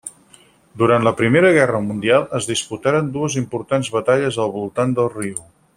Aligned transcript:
Durant 0.81 1.03
la 1.07 1.13
Primera 1.19 1.51
Guerra 1.57 1.81
Mundial 1.89 2.25
es 2.39 2.49
disputaren 2.53 3.13
dues 3.19 3.39
importants 3.45 3.95
batalles 3.99 4.45
al 4.47 4.55
voltant 4.61 5.01
del 5.01 5.13
riu. 5.21 5.43